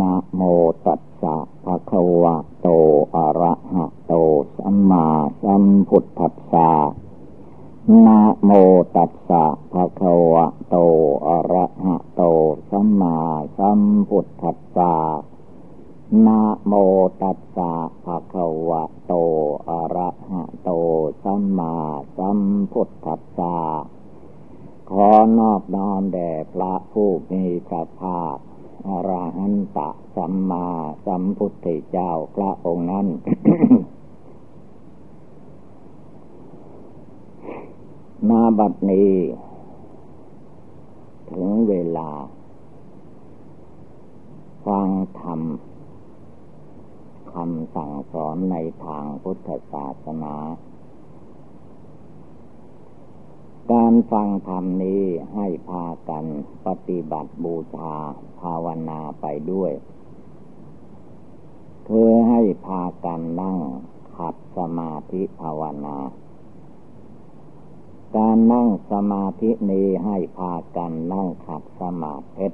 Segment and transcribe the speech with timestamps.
[0.00, 0.42] นะโม
[0.86, 2.68] ตัสสะภะคะวะโต
[3.14, 4.14] อะระหะโต
[4.58, 5.06] สัมมา
[5.42, 6.70] สัมพุทธัสสะ
[8.06, 8.50] นะโม
[8.96, 10.76] ตัสสะภะคะวะโต
[11.26, 12.22] อะระหะโต
[12.70, 13.16] สัมมา
[13.58, 14.94] สัมพุทธัสสะ
[16.26, 16.72] นะโม
[17.22, 17.72] ตัสสะ
[18.04, 19.14] ภะคะวะโต
[19.68, 20.70] อะระหะโต
[21.24, 21.74] สัมมา
[22.18, 22.38] สัม
[22.72, 23.56] พุทธัสสะ
[24.90, 25.08] ขอ
[25.38, 28.38] นอบน้อมแด่พระผู้มีพระภาค
[28.86, 30.66] อรหันตะสัมมา
[31.06, 33.06] สัมพุทธเจ้าพระองค์นั้น
[38.28, 39.12] นาบัดนี้
[41.30, 42.10] ถึงเวลา
[44.66, 44.88] ฟัง
[45.20, 45.40] ธรรม
[47.32, 50.34] คำสั่งสอนในทางพุทธศาสนา
[53.70, 55.02] การฟังธรรมนี้
[55.34, 56.24] ให้พากัน
[56.66, 57.94] ปฏิบัติบูชา
[58.40, 59.72] ภาวนาไปด้วย
[61.88, 63.58] คือให้พากันนั่ง
[64.16, 65.96] ขัดสมาธิภาวนา
[68.16, 72.46] การนั่งสมาธินี้ให้พากันนั่งขัดสมาธิ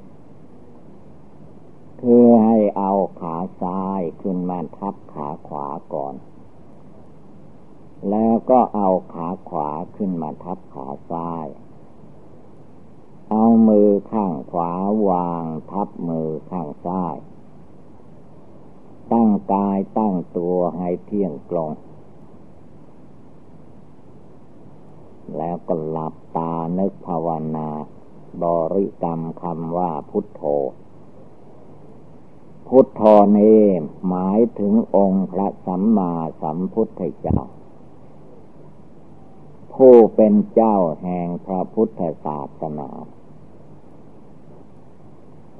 [2.01, 6.13] คือให้เอาขาซ้ายขึ้นมาทับขาขวาก่อน
[8.09, 11.47] แล้วก็เอาขาขวาขึ้นมาทับขาซ้าย
[13.31, 14.71] เอามือข้างขวา
[15.09, 17.15] วางทับมือข้างซ้าย
[19.11, 21.71] ตั้งกายตั้งตัวให้เที่ยงตรง
[25.37, 27.69] แล้วก็หลับตานึกภาวนา
[28.43, 30.41] บริกรรมคำว่าพุทโธ
[32.67, 33.01] พุทโธ
[33.37, 33.61] นี้
[34.07, 37.39] หมายถึงองค์พระสัมมาสัมพุทธเจ้า
[39.83, 42.89] ผู้เป็นเจ้าแห่งพระพุทธศาสนา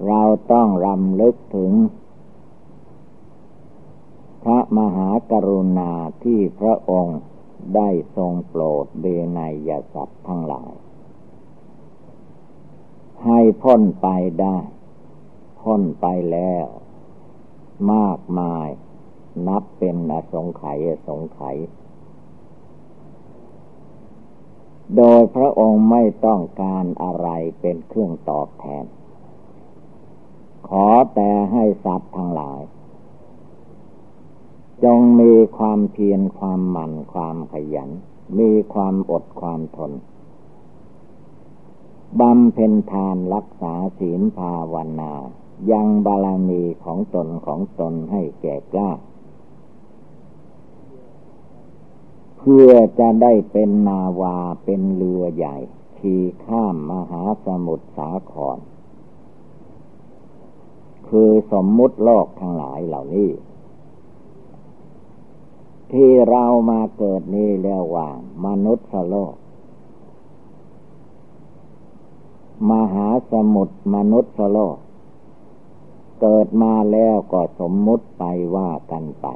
[0.08, 1.72] เราต้องรำลึกถึง
[4.44, 5.92] พระมหากรุณา
[6.24, 7.20] ที่พระองค์
[7.76, 9.06] ได้ทรงโปรดเบ
[9.38, 10.74] นยสัตว์ทั้งหลาย
[13.26, 14.08] ให้พ้นไป
[14.42, 14.58] ได้
[15.62, 16.68] พ้นไปแล้ว
[17.94, 18.68] มากมาย
[19.48, 21.58] นับเป็นอสงไขยอสงไขย
[24.98, 27.28] โดยพระองค์ไม่ต้องการอะไร
[27.62, 28.86] เป็นเครื่องตอบแทน
[30.68, 32.62] ขอแต่ให้สัตว์ทั้งหลาย
[34.84, 37.90] จงมีความเพียรความหมั่นความขยัน
[38.40, 39.92] มีความอดความทน
[42.20, 45.14] บำเพ็ญทานรักษาศีลภาวนา
[45.72, 48.92] ยังบารมีของตนของตนให้แก่กล้า
[52.42, 55.58] เพื่อจะได้เป็นนาวาเป็นเรือใหญ่
[56.00, 58.58] ขี่ข้ามมหาสมุทรสาคร
[61.08, 63.30] คือสมมุติโลกทั้งหลายเหล่านี้
[65.92, 68.10] ที่เรามาเกิดนี้เรียกว่า
[68.46, 69.36] มนุษย์โลก
[72.72, 74.78] มหาสมุทรมนุษย์โลก
[76.22, 78.24] เกิดมาแล้วก็สมมุติไป
[78.56, 79.28] ว่ากันไป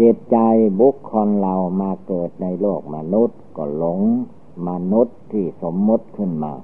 [0.00, 0.36] จิตใจ
[0.80, 4.00] บุคคลเรามาเกิดในโลกมนุษย์ก็หลง
[4.68, 6.54] มนุษย์ที่สมมติขึ้นมา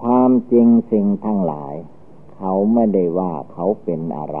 [0.00, 1.74] ความจริงสิ่งทั้งหลาย
[2.36, 4.38] เขาไม่ได้ว่าเขาเป็นอะไร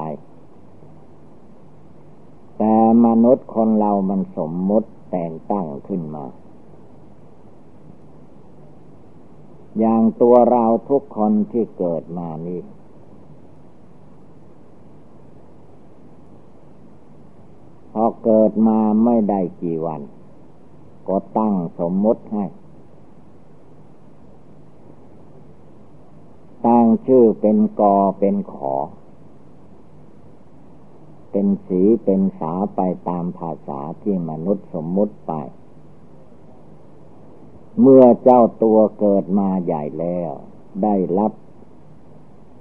[2.58, 2.74] แต่
[3.06, 6.24] มนุษย์คนเรามันสมมติแต่งตั้งขึ้นมา
[9.78, 12.60] อย่างตัวเราทุกคนที่เกิดมานี้
[17.94, 20.00] พอ เกิดมาไม่ได้กี่วัน
[21.08, 22.44] ก็ตั้งสมมติให้
[26.66, 28.74] ตั้งชื่อเป็นกอเป็นขอ
[31.30, 35.32] เป็นสีเป็นสาไปตามภาษาที่มนุษย์สมมุติไป
[37.80, 40.32] เมื่อเจ้าตัวเกิดมาใหญ่แล้ว
[40.82, 41.32] ได้รับ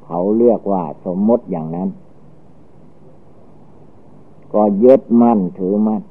[0.06, 1.90] เขาเรียกว่าสมมติอย่างนั้น
[4.54, 6.04] ก็ยึดมั่นถือมั่น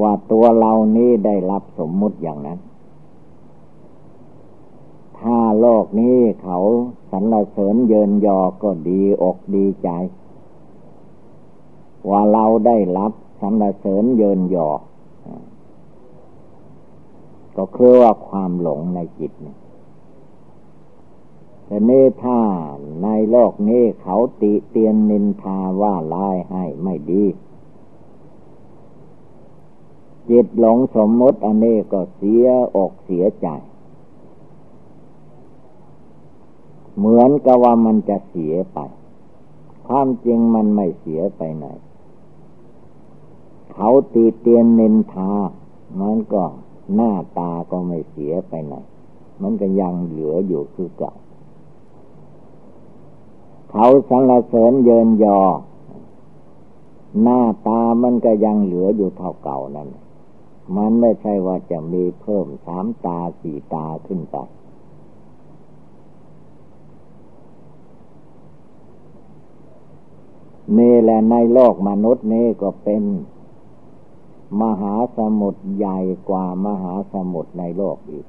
[0.00, 2.58] ว่าตัวเรานี้ได้รับสมมุติอย่างนั้น
[5.18, 6.58] ถ้าโลกนี้เขา
[7.10, 9.88] สรรเสริญเยินยอก็ดีอกดีใจ
[12.10, 14.68] ว่าเราได้รับสรรเสริญเยินยอ
[17.56, 19.58] ก็คือว่าความหลงในจิตเนี่ย
[21.66, 22.40] แต่เนี่า
[23.02, 27.24] ในโลกนี้เขาติเตียนนินทาว่าร้ายให้ไม่ดี
[30.30, 32.46] จิตหลงสมมติอันนี้ก็เสีย
[32.76, 33.48] อกเสียใจ
[36.96, 38.78] เหมือนกับว่ามันจะเสียไป
[39.86, 41.66] ความจริงมันไม่เสียไปไหน
[43.72, 45.32] เขาตีเตียนนินทา
[46.00, 46.44] มันก็
[46.94, 48.74] หน้าตาก็ไม่เสียไปไหน
[49.42, 51.12] มันก็ยังเหลืออยู่คือเก่า
[53.76, 55.40] เขาสรรเสริญเยินยอ
[57.22, 59.88] หน้าตามันก็ยังเหลืออยู่เท่าเก่านั่น
[60.76, 64.36] มันไม่ใช่ว่าจะมีเพิ่มสามตาสี่ตาขึ้นไป
[70.78, 73.02] นี่แหละในโลกมนุษย์นี้ก็เป็น
[74.62, 75.98] มหาสมุทรใหญ่
[76.28, 78.26] กว่ามหาสมุทรในโลกอีก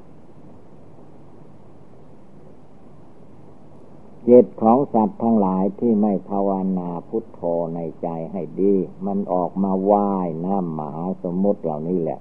[4.27, 7.41] จิตของสัตว์ทั้งหลายที่ไม่ภาวนาพุทโธ
[7.75, 8.75] ในใจให้ดี
[9.05, 12.19] มันออกมาว่ายน้ำมหาสมุทรเหล่านี้แหละ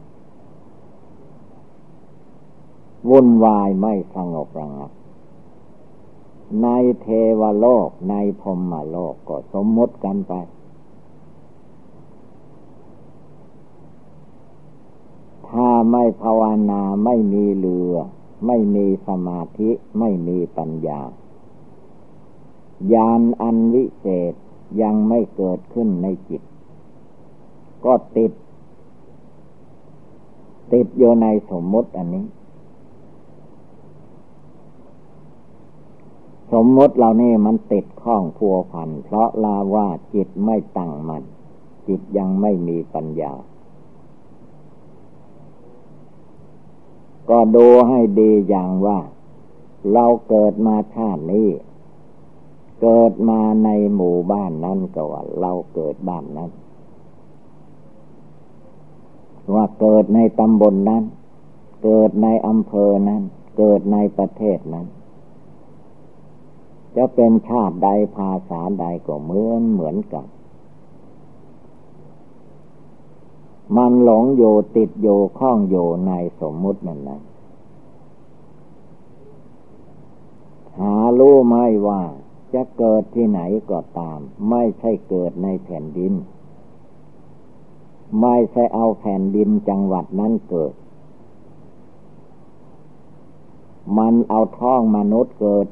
[3.10, 4.90] วุ่นวายไม่สงบระงับ
[6.62, 6.68] ใน
[7.00, 7.06] เท
[7.40, 10.32] วโลกในพรมโลกก็สมมติกันไป
[15.48, 17.94] ถ้าไม่ภาวนาไม่มีเรือ
[18.46, 21.00] ไม่มีสมาธิไม่มีปัญญา
[22.92, 24.34] ยานอันวิเศษ
[24.82, 26.42] ยังไม่เกิดขึ้นในจิต
[27.84, 28.32] ก็ติด
[30.72, 32.26] ติดอยู่ในสมมติอันนี้
[36.52, 41.24] สมมติเรานี่มันติดข้องพัวพัน เพราะลาว่าจิตไม่ตั้งมัน่น
[41.88, 43.32] จิตยังไม่มีปัญญา
[47.30, 48.98] ก็ดูให้ดีอย่างว่า
[49.92, 51.48] เราเกิดมาชาตินี้
[52.80, 56.50] เกิดมาในหมู่บ้านนั้นก็ว่าเราเกิดบ้านนั้น
[59.54, 61.04] ว่าเกิดในตำบลนนั้น
[61.84, 63.22] เกิดในอำเภอนั้น
[63.58, 64.86] เกิดในประเทศนั้น
[66.96, 70.26] จะเป็นชาติใดภาษาใดก็เหมือนเหมือนกัน
[73.76, 77.20] มันหลงอยู่ติดอยู่ข้องอยู่ในสมมุตินั่นนะ
[80.78, 81.56] หารู้ไหม
[81.88, 82.00] ว่า
[82.54, 83.40] จะเกิดที่ไหน
[83.70, 84.18] ก็ตาม
[84.50, 86.12] ไม่ใช่เกิดในแผ่นดิน
[88.20, 90.74] ไม่ใช่เอาแผ่นดินจังหวัดนั้นเกิด
[93.98, 95.66] มันเอาท้องมนุษย์เกิด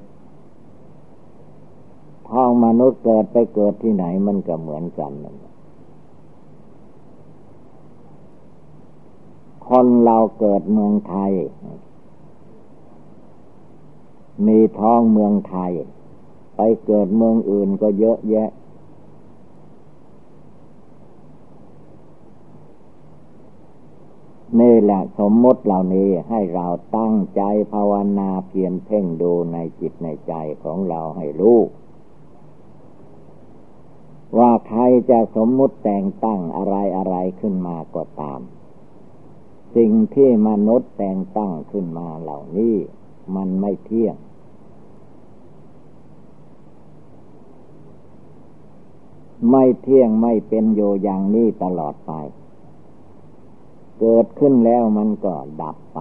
[2.30, 5.36] ท้องมนุษย์เกิดไปเกิดที่ไหนมันก็เหมือนกันนั่น
[9.66, 11.32] คนเราเกิดเมืองไทย
[14.46, 15.72] มีท้องเมืองไทย
[16.86, 18.48] เกิดเมืองอื่นก็เยอะแยะ
[24.60, 26.66] นี่แหละสมมติเหล่านี้ให้เรา
[26.96, 27.42] ตั้งใจ
[27.72, 31.58] ภาวนาเพียรเพ่งดูในจิตในใจของเราให้รู้
[34.38, 34.80] ว่าใคร
[35.10, 38.40] จะสมมุติแต่งตั้งอะไรอะไรขึ้นมาก็ตาม
[39.76, 42.76] สิ่งที่มนุษย์แต่งตั้งขึ้นมาเหล่านี้
[43.36, 44.16] มันไม่เที่ยง
[49.50, 52.12] ไม่เที่ยงไม่เป็นโยอย่างนี้ตลอดไป
[53.98, 56.00] เกิดขึ้นแล้วมันก็ดับไป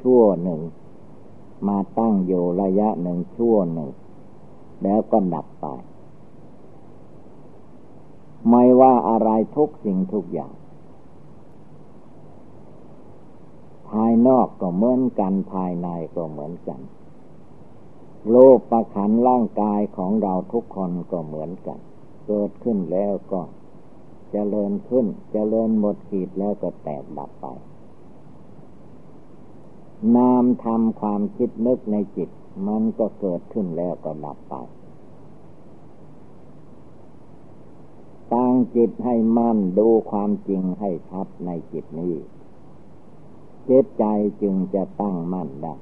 [0.00, 0.60] ชั่วหนึ่ง
[1.68, 2.32] มาตั้งโย
[2.62, 3.90] ระยะหนึ่งชั่วหนึ่ง
[4.82, 5.66] แล้วก็ดับไป
[8.50, 10.54] ไม่ว่าอะไรทุกสิ่งทุกอย่าง
[13.88, 16.80] ภายนอกก็เหมือนกันภายในก็เหมือนกัน
[18.30, 21.78] โลกประขันร่างกายของเราทุกคนก็เหมือนกัน
[22.26, 23.48] เกิดขึ้นแล้วก็จ
[24.32, 27.46] เจริญขึ้นจเจริญหมดขีดแล้วก็แตกดับไป
[30.16, 32.30] นามทำความคิดนึกในจิต
[32.66, 34.54] มันก็เกิดขึ้นแล้วก็ดับไป
[38.32, 42.14] ตั้งจิตให้มั่นดูความจริงให้ชัดในจิตนี้
[43.68, 44.04] จิตใจ
[44.42, 45.74] จึงจะตั้งมั่นได้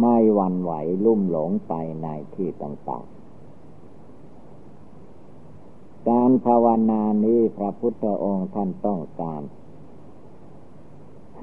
[0.00, 0.72] ไม่วันไหว
[1.04, 3.18] ลุ่มหลงไปในที่ต่างๆ
[6.08, 9.42] การภาวนานี้พระพุทธองค์ท่านต้องการ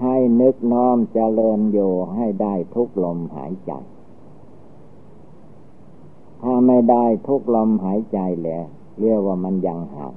[0.01, 1.79] ให้นึกน้อมเจริญโย
[2.15, 3.71] ให้ได้ทุกลมหายใจ
[6.41, 8.65] ถ้าไม่ได้ทุกลมหายใจแล้ว
[8.99, 10.13] เรียกว่ามันยังห่าง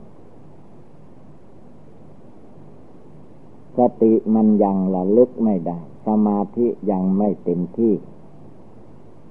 [3.77, 7.95] สติมันยังระลึกไม่ได้ สมาธิยังไม่เต็มที่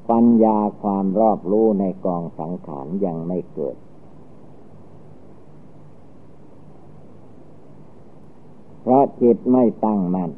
[0.10, 3.78] ปัญญาความรอบรู้ในกองสังขารยังไม่เกิด
[8.82, 10.32] เพราะจิตไม่ตั้งมัน่น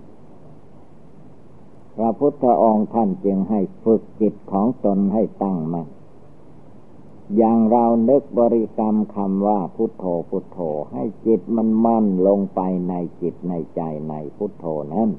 [1.96, 5.88] พระพุทธองค์ท่านจึงให้ฝึกจิตของตนให้ตั้งมัน่น
[7.38, 10.60] อย่างเรานึกบริกรรมคำว่าพุทโธพุทโธ
[10.94, 15.10] ให้จิตมันมั่นลงไปในจิตในใจในพุทโธนั้น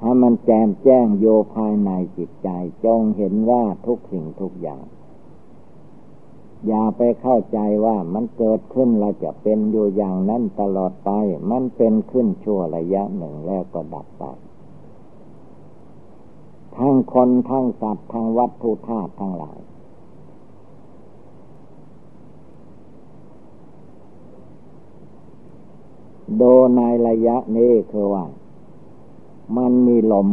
[0.00, 2.48] ถ้ามันแจมแจ้งโยภายในจิตใจ
[2.84, 4.84] จงเห็นว่าทุกสิ่งทุกอย่าง
[6.66, 11.10] อย่าไปเข้าใจว่ามันเกิดขึ้นเราจะเป็นอยู่อย่างนั้นตลอดไป
[11.50, 14.22] มันเป็นขึ้นชั่วระยะหนึ่งแล้วก็ดับไป
[16.76, 19.58] ทั้งคนทั้งสัตว์ทั้งวัตถุธาตุทั้งหลาย
[26.36, 26.42] โด
[26.76, 28.24] ในระยะนี้คือว่า
[29.56, 30.28] มันมีลม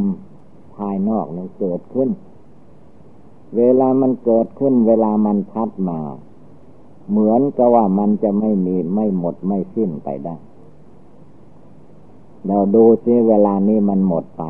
[0.75, 2.09] ภายนอกนึงเกิดขึ้น
[3.55, 5.99] เวลามันเกิดขึ้น เวลามันพัดมา
[7.09, 10.35] เหมือนกับว่ามันจะไม่มีไม่หมดไม่สิ้นไปได้
[12.47, 14.43] เราดูซิเวลานี้มันหมดไป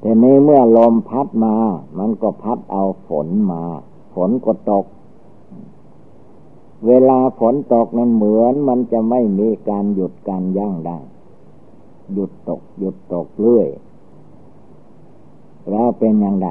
[0.00, 1.54] แต่นี้เมื่อลมพัดมา
[1.98, 3.62] มันก็พัดเอาฝนมา
[4.14, 4.86] ฝนก็ตก
[6.86, 10.98] เวลาฝนตกนั้นเหมือนมันจะไม่มีการหยุดการยั้งได้
[12.12, 13.68] หยุดตกหยุดตกเรื่อย
[15.70, 16.48] แล้วเป็นอย่างไร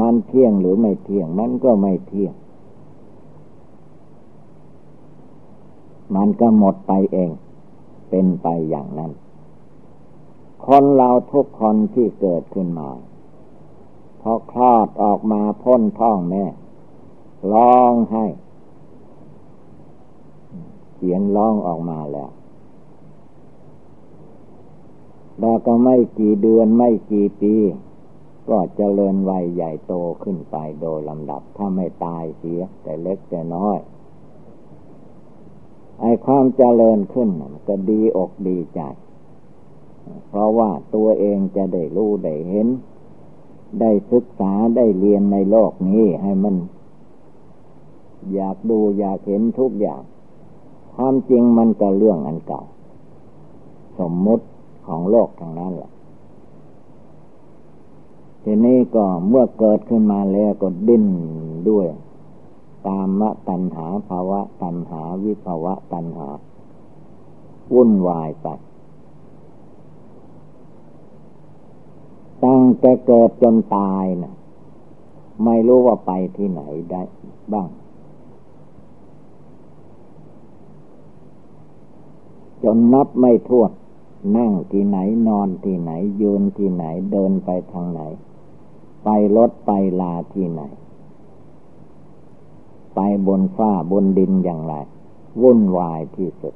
[0.00, 2.34] มันเที่ยงหรือไม่เที่ยง มันก็ไม่เที่ยง
[6.14, 7.30] มันก็หมดไปเอง
[8.10, 9.12] เป็นไปอย่างนั้น
[10.64, 12.90] คนเราทุกคนที่เกิดขึ้นมา
[14.20, 16.44] พอคลอดออกมาพ้นท้องแม่
[17.52, 18.24] ร้องให้
[21.02, 22.30] เสียงร้องออกมาแล้ว
[25.40, 27.54] แล้วก็ไม่กี่เดือนไม่กี่ปี
[28.48, 33.78] ก็เจริญวัยใหญ่โตขึ้นไปโดยลำดับถ้าไม่ตายเสีย แต่เล็กแต่น้อย
[36.00, 37.28] ไอ้ความเจริญขึ้น
[37.68, 38.80] ก็ดีอกดีใจ
[40.28, 42.68] เพราะว่าตัวเองจะได้รู้ได้เห็น
[43.80, 46.56] ได้ศึกษาได้เรียนในโลกนี้ให้มัน
[48.34, 50.02] อยากดูอยากเห็นทุกอย่าง
[51.02, 52.60] ความจริงมันก็เรื่องอันเก่า
[53.98, 54.44] สมมุติ
[54.86, 55.90] ของโลกทางนั้นแหละ
[58.42, 61.06] ทีนี้ก็เมื่อเกิดขึ้นมาแล้วก็ดิ้น
[61.70, 61.86] ด้วย
[62.86, 66.28] ตามะตัณหาภาวะตัณหาวิภาวะตัณหา
[67.74, 68.48] วุ่นวายไป
[72.44, 74.34] ตั้งแต่เกิดจนตายนะ่ะ
[75.44, 77.02] ไม่รู้ว่าไปที่ไหนได้
[77.54, 77.68] บ้าง
[82.64, 83.70] จนนับไม่ถ้วน
[84.36, 84.98] นั่งที่ไหน
[85.28, 85.90] นอนที่ไหน
[86.20, 88.00] ยืนที่ไหนเดินไปทางไหน
[89.04, 90.62] ไปรถไปลาที่ไหน
[92.94, 94.74] ไปบนฟ้าบนดินอย่างไร
[95.42, 96.54] วุ่นวายที่สุด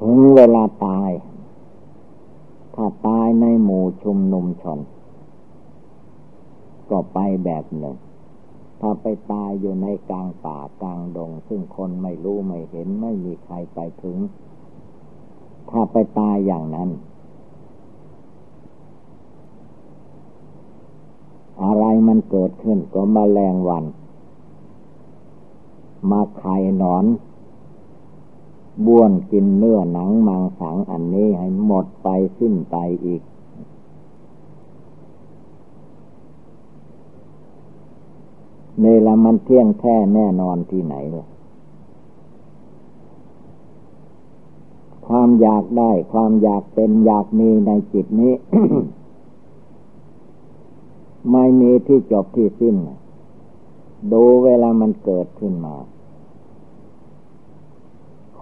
[0.00, 1.10] ถึงเวลาตาย
[2.74, 4.78] ถ้าตายในหมู่ชุมนุมชน
[6.90, 7.96] ก็ไปแบบหนึ่ง
[8.86, 14.18] ถ้าไปตายอยู่ในกลางป่ากลางดง ซึ่งคนไม่รู้ไม่เห็นไม่มีใครไปถึง
[15.70, 16.88] ถ้าไปตายอย่างนั้น
[21.62, 23.84] อะไรมันเกิดขึ้นก็มาแรงวัน
[26.10, 27.04] มาไข่นอน
[28.86, 32.76] บ้วนกินเนื้อหนังมังสังอันนี้ให้หมดไปสิ้นไป
[33.06, 33.22] อีก
[38.63, 41.26] เนี่ละมันเที่ยงแท้แน่นอนที่ไหนล่ะ
[45.06, 48.32] ความอยากได้ ความอยากเป็นอยากมีในจิตนี้
[51.30, 52.76] ไม่มีที่จบที่สิ้น
[54.12, 55.76] ดูเวลามันเกิดขึ้นมา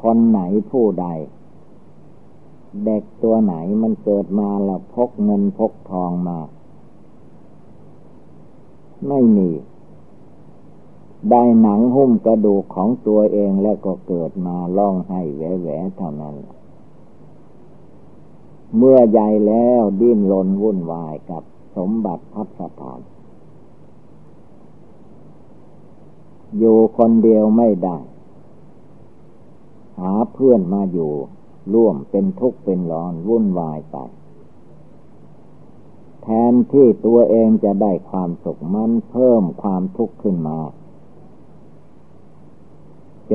[0.00, 1.06] คนไหนผู้ใด
[2.84, 6.38] เด็กตัวไหนมันเกิดมาแล้วพกเงินพกทองมา
[9.08, 9.50] ไม่มี
[11.30, 16.36] ได้หนังหุ้มกระดูกของตัวเองแล้วก็เกิดมาล่องให้แหวแหวเท่านั้น
[18.76, 21.42] เมื่อใหญ่แล้วดิ้นรนวุ่นวายกับ
[21.76, 23.00] สมบัติพัฒถาน
[26.58, 27.98] อยู่คนเดียวไม่ได้
[29.98, 31.12] หาเพื่อนมาอยู่
[31.74, 33.96] ร่วมเป็นทุกข์เป็นร้อนวุ่นวายไป
[36.22, 40.58] แทนที่ตัวเองจะได้ความสุขมันเพิ่มความทุกข์ขึ้นมา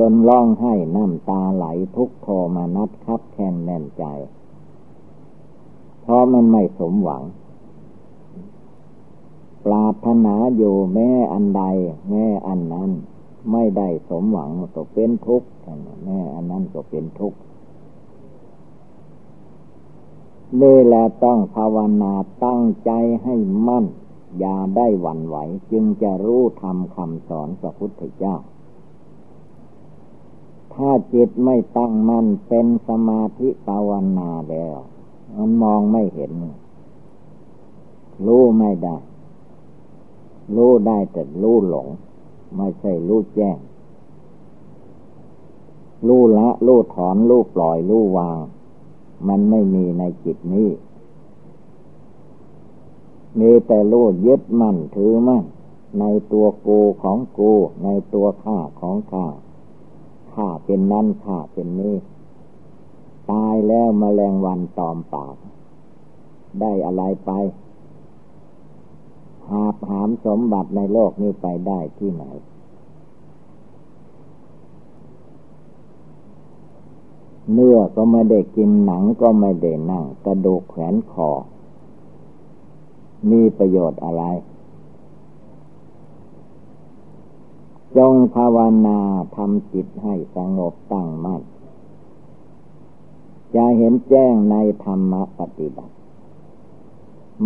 [0.12, 4.04] นร้องไห้น้ำตาไหลทุกโทมานัดครับแค้นแน่นใจ
[6.00, 7.22] เพราะมันไม่สมหวัง
[9.64, 11.62] ปรารถนาอยู่แม้อันใด
[12.08, 12.90] แม้อันนั้น
[13.52, 15.48] ไม่ได้สมหวังก็เป็นทุกข์
[16.04, 17.38] แม้อันนั้นก็เป็นทุกข์
[20.60, 22.14] นี่แหละต้องภาวนา
[22.44, 22.90] ตั้งใจ
[23.22, 23.34] ให้
[23.66, 23.86] มั่น
[24.38, 25.36] อย่าได้หวั่นไหว
[25.70, 28.36] จึงจะรู้ทำคำสอนพระพุทธเจ้า
[30.78, 34.76] ถ้าจิตไม่ตั้งมั่นเป็นสมาธิภาวนาแล้ว
[35.36, 36.32] มันมองไม่เห็น
[38.26, 38.96] รู้ไม่ได้
[40.56, 41.88] รู้ได้แต่รู้หลง
[42.56, 43.58] ไม่ใช่รู้แจ้ง
[46.06, 48.38] รู้ละรู้ถอนรู้ปล่อยรู้วาง
[49.28, 50.70] มันไม่มีในจิตนี้
[53.38, 55.44] มีแต่รู้ยึดมั่นถือมั่น
[55.98, 57.52] ในตัวกูของกู
[57.84, 59.26] ในตัวข้าของข้า
[60.38, 61.96] ข้าเป็นนั่นข้าเป็นนี้
[63.30, 65.36] ตายแล้วมแมลงวันตอมปาก
[66.60, 67.30] ได้อะไรไป
[69.48, 72.24] หาหามสมบัติในโลกนี้ไปได้ที่ไหน
[77.52, 81.30] เนื้อก็ไม่ได้กินหนังก็ไม่ได้นั่ง กระดูกแขวนคอ
[83.30, 84.22] มีประโยชน์อะไร
[87.96, 89.00] จงภาวนา
[89.36, 91.42] ทำจิตให้สงบตั้งมั่น
[93.54, 95.94] จะเห็นแจ้งในธรรมปฏิบัติ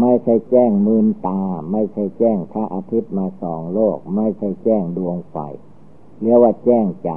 [0.01, 1.41] ไม่ใช่แจ้งมืนตา
[1.73, 5.37] ไม่ใช่แจ้งพระอาทิตย์มาสองโลก ไม่ใช่แจ้งดวงไฟ
[6.21, 7.11] เรียกว่าแจ้งใจ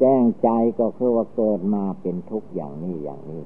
[0.00, 0.48] แจ้งใจ
[0.78, 3.42] ก็คือว่าเกิดมาเป็นทุกข์อย่างนี้อย่างนี้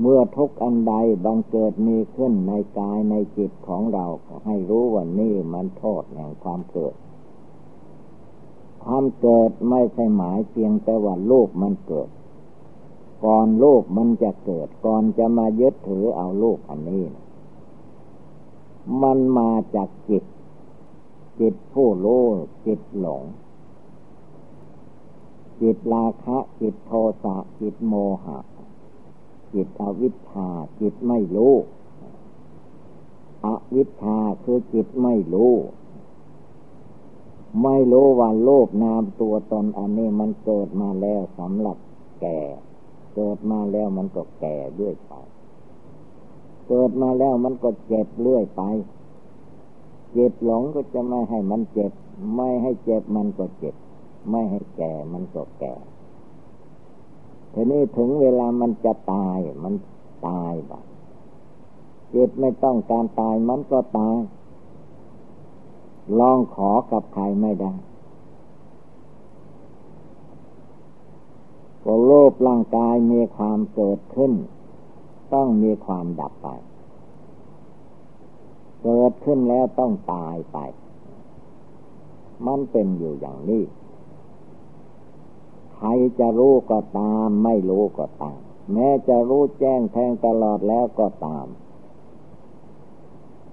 [0.00, 4.06] เมื่อทุกอันใดบังเกิดมีขึ้นในกายในจิตของเรา
[4.44, 6.94] ให้รู้ว่านี่มันโทษแห่งความเกิด
[8.84, 12.08] ความเกิดไม่ใช่หมายเพียงแต่ว่าโลกมันเกิด
[13.24, 17.04] ก่อนโลกมันจะเกิด ก่อนจะมายึดถือเอาโลกอันนี้
[19.02, 20.24] มันมาจากจิต
[21.40, 22.24] จิตผู้รู้
[22.66, 23.24] จิตหลง
[25.60, 28.38] จิตราคะ จิตโทสะจิตโมหะ
[29.54, 30.48] จิตอวิชชา
[30.80, 31.54] จิตไม่รู้
[33.46, 35.54] อวิชชาคือจิตไม่รู้
[37.62, 41.76] ไม่รู้ว่าโลกนามตัวตนอันนี้มันเกิดมาแล้วสำหรับ
[42.20, 42.40] แก่
[43.14, 45.12] เกิดมาแล้วมันก็แก่ด้วยไป
[46.68, 48.62] เกิดมาแล้วมันก็เจ็บเรื่อยไป
[50.12, 51.92] เจ็บหลงก็จะไม่ให้มันเจ็บ
[52.36, 53.74] ไม่ให้เจ็บมันก็เจ็บ
[54.30, 55.74] ไม่ให้แก่มันก็แก่
[57.52, 59.74] ทีนี้ถึงเวลามันจะตาย มัน
[60.28, 60.78] ตายบ่
[62.14, 64.16] จิตไม่ต้องการตายมันก็ตาย
[66.18, 67.74] ลองขอกับใครไม่ได้
[71.84, 74.32] ก็โลภร่างกายมีความเกิดขึ้น
[75.34, 76.48] ต้องมีความดับไป
[78.82, 80.58] เกิดขึ้นแล้วต้องตายไป
[82.46, 83.62] มันเป็นอยู่อย่างนี้
[85.78, 88.40] ใครจะรู้ก็ตาม ไม่รู้ก็ตาม
[88.72, 91.46] แม้จะรู้แจ้งแทงตลอดแล้วก็ตาม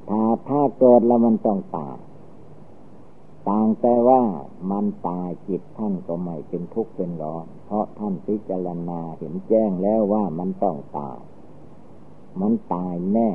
[0.09, 1.97] ถ้าถ้าเกิดแล้วมันต้องตาย
[3.49, 4.21] ต่างแต่ว่า
[4.71, 11.17] มันตายจิตท่านก็ไม่เป็นทุกข์เป็นร้อน เพราะท่านพิจารณาเห็นแจ้งแล้วว่ามันต้องตาย
[12.41, 13.29] มันตายแน่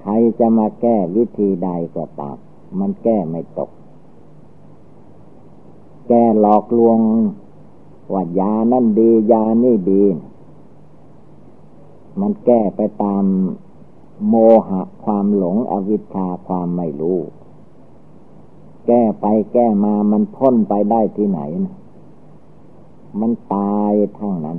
[0.00, 2.38] ใครจะมาแก้วิธีใดก็ตาม
[2.80, 3.70] มันแก้ไม่ตก
[6.12, 6.98] แกหลอกลวง
[8.12, 10.02] ว่ายานั่นดียานี่ดี
[12.20, 13.24] มันแก้ไปตาม
[14.28, 14.34] โม
[14.68, 17.18] หะความหลงอวิชชาความไม่รู้
[18.86, 21.74] แก้ไปแก้มามันพ้นไปได้ที่ไหนนะ
[23.20, 24.58] มันตายทั้งนั้น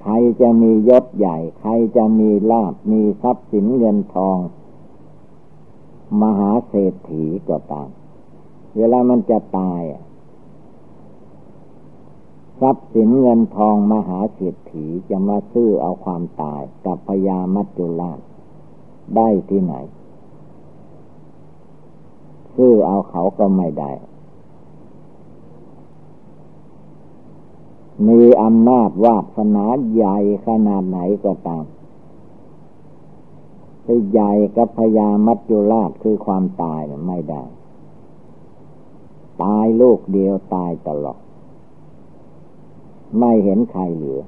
[0.00, 4.38] ใครจะมียศใหญ่ ใครจะมีลาบมีทรัพย์สินเงินทอง
[6.22, 7.88] มหาเศรษฐีก็ตาม
[8.76, 9.82] เวลามันจะตาย
[12.60, 18.20] ทรัพย์สินเงินทองมหาเศรษฐีจะมาซื้อเอาความตายกับพญามัจจุราช
[19.16, 19.74] ได้ที่ไหน
[22.54, 23.92] ซื้อเอาเขาก็ไม่ได้
[28.08, 31.64] มีอำนาจวาสนาใหญ่ขนาดไหนก็ตาม
[33.84, 37.42] ไปใหญ่กับพญามัจจุราชคือความตายไม่ได้
[39.42, 41.20] ตายลูกเดียวตายตลอด
[43.18, 44.22] ไม่เห็นใครเหลือ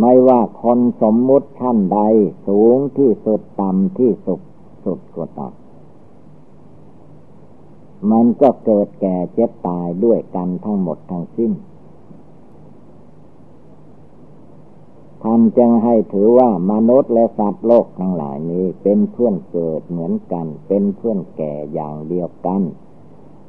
[0.00, 2.00] ไม่ว่าคนสมมุติท่านใด
[2.46, 4.40] สูงที่สุดต่ำที่สุด
[4.84, 5.54] สุดก็ตาม
[8.10, 11.52] มันก็เกิดแก่เจ็บตายด้วยกันทั้งหมดทั้งสิ้น
[15.26, 22.62] ท่านจึงให้ถือว่ามนุษย์และสัตว์โลกทั้งหลายนี้เป็นเพื่อนเกิดเหมือนกัน เป็นเพื่อนแก่อย่างเดียวกัน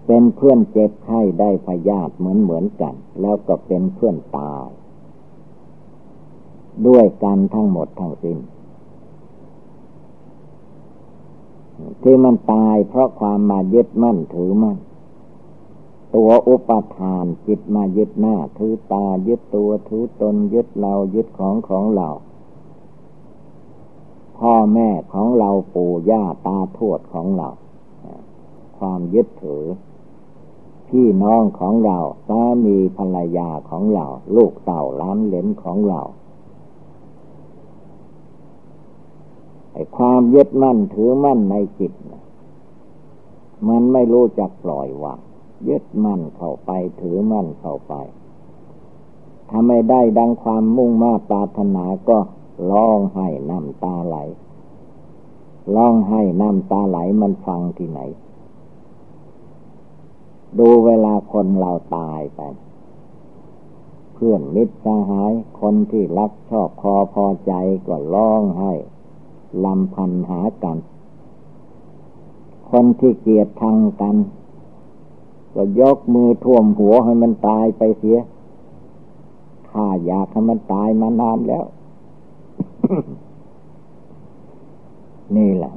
[0.08, 4.68] เป็นเพื่อนเจ็บไข้ได้พยาธิเหมือนเหมือนกัน แล้วก็เป็นเพื่อนตาย
[6.88, 8.38] ด้วยกันทั้งหมดทั้งสิ้น
[12.02, 14.78] ที่มันตายเพราะความมายึดมั่นถือมั่น
[16.14, 22.10] ตัวอุปทานจิตมายึดหน้าถือตายึดตัวถือตนยึดเรายึดของของเรา
[24.38, 27.50] พ่อแม่ของเราปู่ย่าตาทวดของเรา
[28.78, 29.64] ความยึดถือ
[30.90, 36.02] พี่น้องของเราสามีภรรยาของเรา ลูกเต่าล้านเหลนของเรา
[39.74, 41.94] ไอ้ความยึดมั่นถือมั่นในจิต
[43.68, 45.20] มันไม่รู้จักปล่อยวาง
[45.70, 47.94] ยึดมั่นเข้าไปถือมั่นเข้าไป
[49.50, 52.18] ถ้าไม่ได้ดังความมุ่งมาปรารถนาก็
[52.72, 54.18] ร้องให้น้ำตาไหล
[55.76, 58.02] ร้องให้น้ำตาไหลมันฟังที่ไหน
[60.60, 62.42] ดูเวลาคนเราตายไป
[64.14, 67.54] เพื่อนมิตรสหายคนที่รักชอบคอพอใจ
[67.88, 68.74] ก็ร้องให้
[69.66, 70.78] ลำพันหากัน
[72.72, 74.16] คนที่เกลียดทังกัน
[75.56, 78.20] ก็ยกมือท่วมหัวให้มันตายไปเสีย
[79.70, 81.66] ข้าอยากให้มันตายมานานแล้ว
[85.36, 85.74] นี่แหละ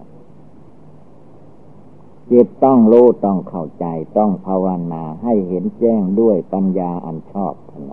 [2.30, 3.86] จิตต้องรู้ต้องเข้าใจ
[4.16, 7.90] ต้องภาวนาให้เห็นแจ้งด้วยปัญญาอันชอบถน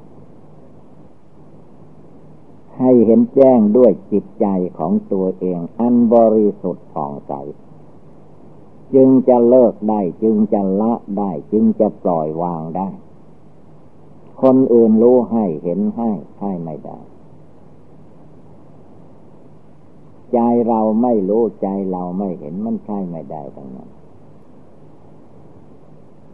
[2.79, 4.45] ให้เห็นแจ้งด้วยจิตใจ
[4.77, 7.33] ของตัวเอง อันบริสุทธิ์ผ่องใส
[8.93, 12.89] จึงจะเลิกได้ จึงจะละได้ จึงจะปล่อยวางได้
[14.41, 16.99] คนอื่นรู้ให้เห็นให้ให้ไม่ได้
[20.33, 23.89] ใจเราไม่รู้ใจเราไม่เห็นมันใช่ไม่ได้ทั้งนั้น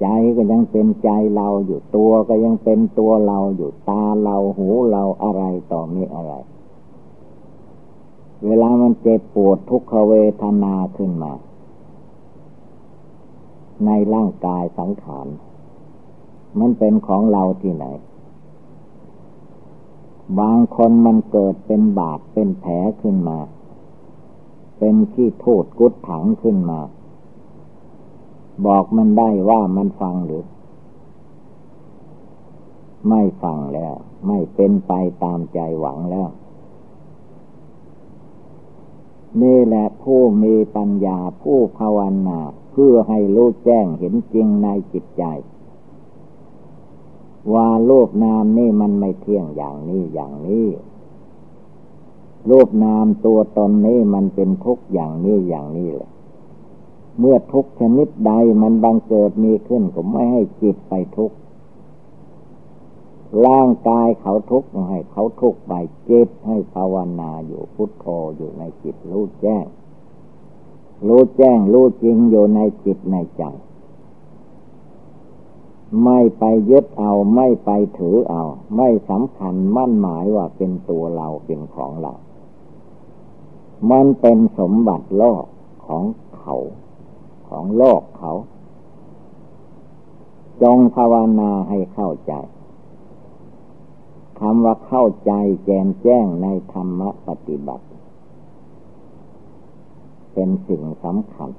[0.02, 6.34] ใจก็ยังเป็นใจเราอยู่ตัวก็ยังเป็นตัวเราอยู่ตาเราหูเราอะไรต่อมีอะไร
[8.46, 11.34] เวลามันเจ็บปวดทุกขเวทนาขึ้นมา
[13.86, 15.28] ในร่างกายสังขาร
[16.60, 17.86] มันเป็นของเราที่ไหน
[20.40, 23.40] บางคนมันเกิดเป็นบาดเป็นแผลขึ้นมา
[24.78, 26.80] เป็นขี้โทษกุดถังขึ้นมา
[28.66, 30.46] บอกมันได้ว่ามันฟังหรือ
[33.10, 33.96] ไม่ฟังแล้ว
[34.28, 36.30] ไม่เป็นไปตามใจหวังแล้ว
[39.42, 42.40] นี่แหละผู้มีปัญญาผู้ภาวนา
[42.72, 45.24] เพื่อให้รู้แจ้งเห็นจริงในจิตใจ
[47.54, 50.68] ว่าโลกนามนี่มันไม่เที่ยงอย่างนี้อย่างนี้
[52.48, 56.12] โลกนามตัวตนนี้มันเป็นทุกอย่างนี้อย่างนี้แหละ
[57.20, 58.32] เมื่อทุกชนิดใด
[58.62, 61.32] มันบังเกิดมีขึ้นก็ไม่ให้จิตไปทุก
[63.46, 65.74] ร่างกายเขาทุกข์ให้เขาทุกข์ไป
[66.10, 68.06] จิตให้ภาวนาอยู่พุทโธ
[68.36, 69.66] อยู่ในจิตรู้แจ้ง
[71.08, 73.44] รู้แจ้งรู้จริงอยู่ในจิตในใจ
[76.04, 78.44] ไม่ไปยึดเอาไม่ไปถือเอา
[78.76, 82.14] ไม่สำคัญมั่นหมายว่าเป็นตัวเราเป็นของเรา
[83.92, 85.46] มันเป็นสมบัติโลก
[85.86, 86.04] ของ
[86.38, 86.56] เขา
[87.50, 88.34] ของโลกเขา
[90.62, 92.34] จงภาวนาให้เข้าใจ
[94.40, 95.32] คำว่าเข้าใจ
[95.66, 97.86] แจมแจ้งในธรรมปฏิบัติ
[100.34, 101.50] เป็นสิ่งสำคัญ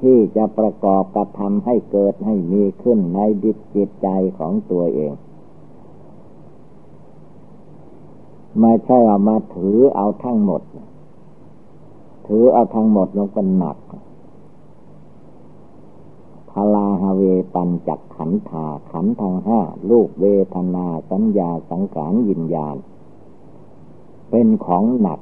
[0.00, 5.14] ที่จะประกอบกระทำให้เกิดให้มีขึ้นในดิจิตใจของตัวเอง
[8.60, 10.62] ไม่ใช่เอามาถือเอาทั้งหมด
[12.26, 13.76] ถือเอาทั้งหมดลงเป็นหนัก
[16.50, 17.22] พลาฮเว
[17.54, 22.76] ปัญจักขันธาขันทางห้าลูกเวทนาสัญญาสังขารยินญาณ
[24.30, 25.20] เป็นของหนัก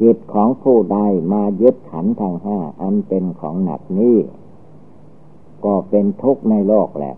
[0.00, 0.98] จิตของผู้ใด
[1.32, 4.16] มายึดขันทางห้าอันเป็นของหนักนี้
[5.64, 7.14] ก็เป็นทุกข์ในโลกแหละ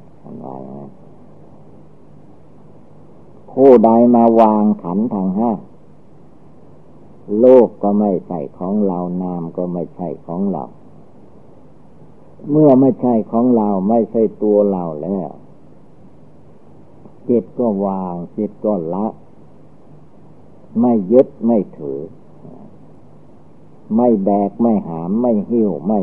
[3.52, 5.50] ผู้ใดมาวางขันทางห้า
[7.40, 10.64] โลกก็ไม่ใช่ของเรานามก็ไม่ใช่ของเรา
[12.50, 15.28] เมื่อไม่ใช่ของเราไม่ใช่ตัวเราแล้ว
[17.28, 19.06] จิตก็วางจิตก็ละ
[20.80, 22.00] ไม่ยึดไม่ถือ
[23.94, 26.01] ไม่แบกไม่หามไม่หิ้วไม่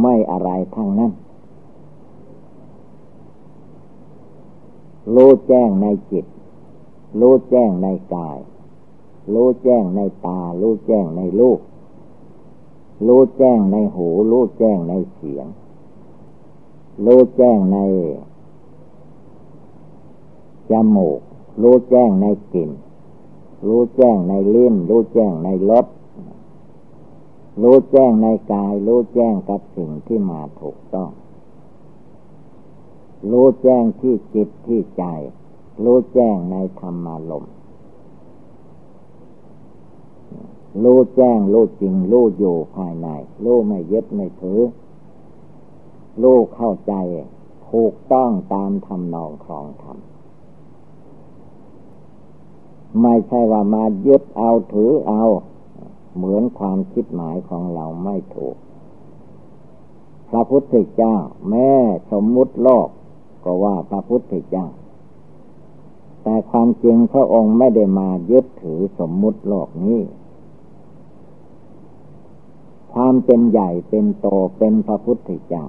[0.00, 1.12] ไม่อะไรทั้งนั้น
[5.14, 6.24] รู้แจ้งในจิต
[7.20, 8.38] รู้แจ้งในกาย
[9.32, 11.60] รู้แจ้งในตา รู้แจ้งในลูก
[13.06, 15.46] รู้แจ้งในหู รู้แจ้งในเสียง
[17.06, 17.78] รู้แจ้งใน
[20.70, 21.20] จมูก
[21.62, 22.70] รู้แจ้งในกลิ่น
[23.66, 25.86] รู้แจ้งในลิ้นรู้แจ้งในรส
[27.62, 31.10] รู้แจ้งในกาย รู้แจ้งกับสิ่งที่มาถูกต้อง
[33.30, 35.04] รู้แจ้งที่จิตที่ใจ
[35.84, 37.46] รู้แจ้งในธรรมารม
[40.82, 43.08] รู้แจ้งรู้จริงรู้อยู่ภายใน
[43.44, 44.60] รู้ไม่ยึดไม่ถือ
[46.22, 46.94] รู้เข้าใจ
[47.70, 49.98] ถูกต้องตามทำนองครองธรรม
[53.02, 55.24] ไม่ใช่ว่ามายึดเอาถือเอา
[56.16, 58.56] เหมือนความคิดหมายของเราไม่ถูก
[60.30, 61.16] พระพุทธเจ้า
[61.50, 61.70] แม่
[62.12, 62.88] สมมุติโลก
[63.44, 64.66] ก็ว่าพระพุทธเจ้า
[66.22, 70.00] แต่ความจริงพระองค์ไม่ได้มายึดถือสมมุติโลกนี้
[72.92, 74.26] ความเป็นใหญ่เป็นโต
[74.58, 75.64] เป็นพระพุทธเจ้า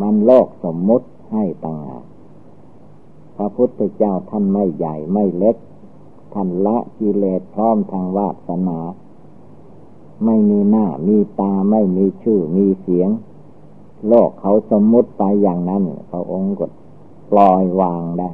[0.00, 2.04] มันโลกสมมุติให้ต่างหาก
[3.36, 5.56] พระพุทธเจ้าท่านไม่ใหญ่ไม่เล็ก
[6.32, 8.78] ท่านละกิเลสพร้อมทางวาสนา
[10.24, 13.10] ไม่มีหน้ามีตาไม่มีชื่อมีเสียง
[14.08, 16.66] โลกเขาสมมุติไปอย่างนั้นพระองค์ก็
[17.30, 18.30] ปล่อยวางได้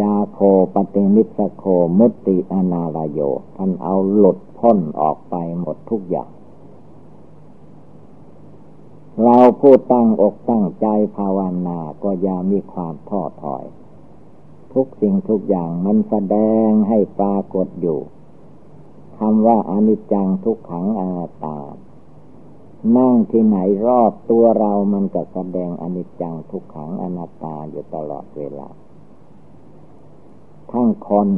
[0.00, 0.38] จาโค
[0.74, 1.64] ปฏิมิสโค
[1.98, 3.20] มุตติอนาลโย
[3.56, 6.30] ท่านเอาหลุดพ้นออกไปหมดทุกอย่าง
[9.22, 10.86] เราผู้ตั้งอกตั้งใจ
[11.16, 13.64] ภาวนาก็อย่ามีความท้อถอย
[14.74, 18.00] ทุกสิ่งทุกอย่างมันแสดงให้ปรากฏอยู่
[19.18, 21.58] คำว่าอนิจจังทุกขังอนัตตา
[22.96, 28.68] นั่งที่ไหนรอบตัวเรามันก็แสดงอนิจจังทุกขังอนัตตาอยู่ตลอดเวลา
[30.72, 31.28] ทั้งคน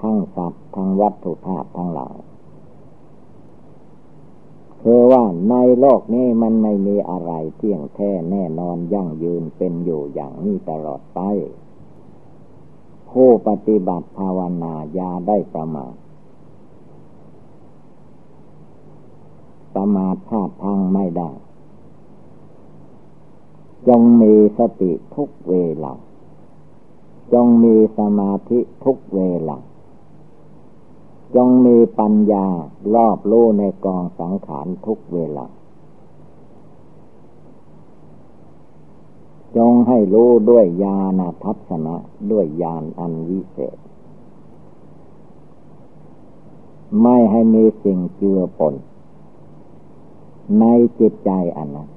[0.00, 2.16] ทั้งสัตว์ ทั้งวัตถุธาตุทั้งหลาย
[4.82, 11.20] คือว่าในโลกนี้มันไม่มีอะไรเที่ยงแท้แน่นอนยั่งยืนเป็นอยู่อย่างนี้ตลอดไป
[13.12, 15.94] ผู้ปฏิบัติภาวนายาได้ประมาท
[19.74, 21.30] ประมาทพลาดพังไม่ได้
[23.88, 25.94] จงมีสติทุกเวลา
[27.32, 29.58] จงมีสมาธิทุกเวลา
[31.36, 32.46] จงมีปัญญา
[32.94, 35.46] รอบรู้ในกองสังขารทุกเวลา
[39.56, 41.96] จงให้รู้ด้วยญาณทัศนะ
[42.30, 43.76] ด้วยญาณอันวิเศษ
[47.02, 48.74] ไม่ให้มีสิ่งเจือปน
[50.60, 50.64] ใน
[50.98, 51.88] จิตใจอันนั้น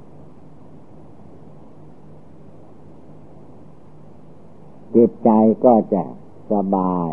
[4.95, 5.29] จิตใจ
[5.65, 6.03] ก็จะ
[6.51, 7.11] สบาย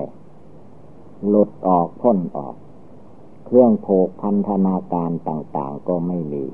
[1.26, 2.54] หลุดออกพ้นออก
[3.46, 6.44] เครื่องโผกพันธนาการต่าง ๆ ก็ไม่มี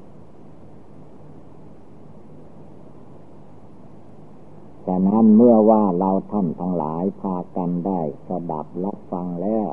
[4.89, 9.69] แต่นั้นเมื่อว่าเราท่านทั้งหลายพากันได้สดับรับฟังแล้ว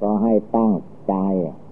[0.00, 0.72] ก็ให้ตั้ง
[1.08, 1.14] ใจ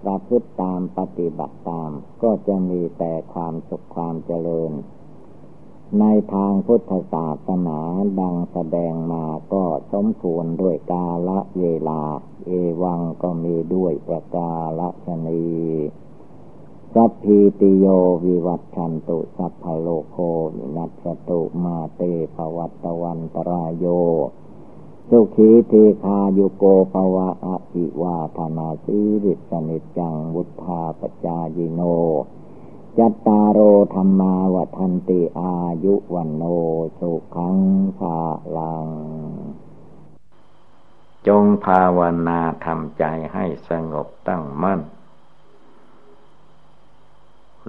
[0.03, 1.91] ประพฤติตามปฏิบัติตาม
[2.23, 4.71] ก็จะมีแต่ความสุขความเจริญ
[5.99, 7.79] ในทางพุทธศาสนา
[8.19, 12.01] ดังแสดงมาก็สมควรด้วยกาละเวลา
[12.45, 12.49] เอ
[12.83, 15.43] วังก็มีด้วยประกาละชนี
[16.99, 17.85] สัพพีติโย
[18.25, 20.17] วิวัตชันตุสัพพโลโค
[20.55, 22.01] วินัสตุมาเต
[22.35, 23.85] ภวัตวันตรายโย
[25.09, 31.81] สุขีเทคาโยโกภวะอภิวาธนาสีริสนิจังวุธาปจายิโน
[32.97, 33.59] จัตตารโอ
[33.93, 36.43] ธรรมาวทันติอายุวันโน
[36.99, 37.57] สุขัง
[37.97, 38.17] ภา
[38.57, 38.87] ลัง
[41.27, 44.81] จงภาวนาทำใจให้สงบตั้งมั่น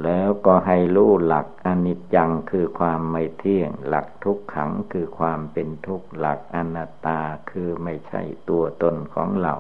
[0.04, 9.54] แล้วก็ให้รู้หลักอนิจจังคือความไม่เที่ยง หลักทุกขังคือความเป็นทุกข์หลักอนัตตาคือไม่ใช่ตัวตนของเรา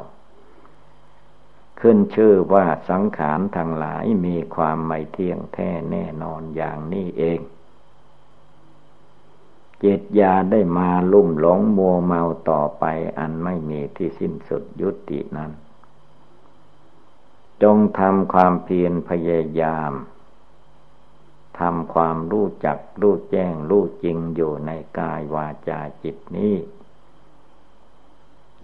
[1.80, 7.40] ขึ้นชื่อว่าสังขารทั้งหลายมีความไม่เที่ยงแท้แน่นอนอย่างนี้เอง
[9.78, 12.84] เจตยาได้มาลุ่มหลงมัวเมาต่อไป
[13.18, 15.50] อันไม่มีที่สิ้นสุดยุตินั้น
[17.62, 19.92] จงทำความเพียรพยายาม
[21.60, 26.56] ทำความรู้จักรู้แจ้งรู้จริงอยู่ในกายวาจาจิตนี้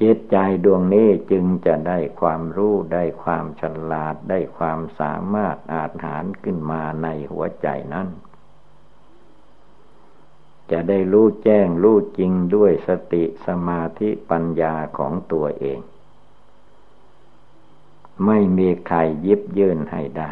[0.00, 8.09] จิตใจดวงนี้จึงจะได้ความรู้ได้ความฉลาดได้ความสามารถอาจหารขึ้นมาในหัวใจนั้น
[10.70, 15.80] จะได้รู้แจ้งรู้จริงด้วยสติสมาธิปัญญาของตัวเอง
[18.26, 20.30] ไม่มีใครยิบยื่นให้ได้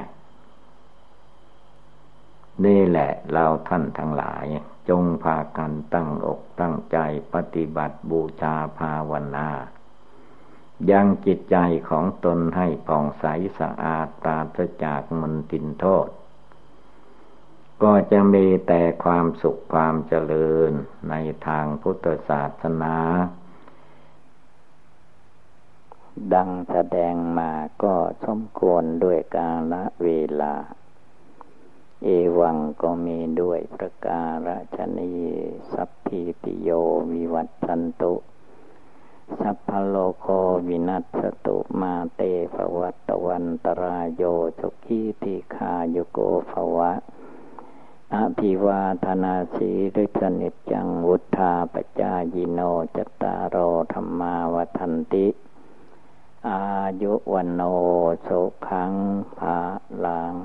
[2.64, 4.46] นี่แหละเราท่านทั้งหลาย
[4.88, 6.98] จงพากันตั้งอกตั้งใจ
[7.34, 9.48] ปฏิบัติบูชาภาวนา
[10.90, 11.56] ยังจิตใจ
[11.88, 13.24] ของตนให้ผ่องใส
[13.58, 16.08] สะอาดปราศจากมนตินโทษ
[17.82, 20.72] ก็จะมีแต่ความสุขความเจริญ
[21.10, 21.14] ใน
[21.46, 22.96] ทางพุทธศาสนา
[26.34, 27.94] ดังแสดงมาก็
[28.24, 30.08] สมควรด้วยกาลเว
[30.40, 30.54] ลา
[32.04, 35.12] เอวังก็มีด้วยประการฉนี
[35.72, 36.70] สัพพิติโย
[37.12, 38.14] วิวัตสันตุ
[39.38, 40.26] สัพพโลโค
[40.68, 42.20] วินัสตุมาเต
[42.54, 44.22] ภวัตวันตรายโย
[44.60, 46.18] จุกีติคาโยโก
[46.50, 46.92] ภวะ
[48.14, 52.60] อภิวาธนาสีริสนิจังวุธาปจายิโน
[52.96, 53.56] จตารโอ
[53.92, 55.26] ธรรมาวทันติ
[56.48, 56.62] อา
[57.02, 57.60] ยุวันโน
[58.26, 58.92] สุขัง
[59.38, 59.58] ภา
[60.04, 60.36] ลัง